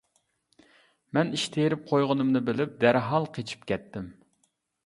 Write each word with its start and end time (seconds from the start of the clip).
مەن 1.17 1.33
ئىش 1.37 1.43
تېرىپ 1.57 1.85
قويغىنىمنى 1.93 2.43
بىلىپ 2.49 2.75
دەرھال 2.85 3.31
قېچىپ 3.37 3.73
كەتتىم. 3.73 4.13